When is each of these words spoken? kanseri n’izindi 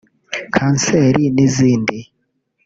kanseri 0.55 1.23
n’izindi 1.35 1.97